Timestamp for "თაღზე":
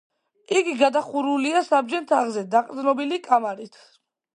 2.15-2.47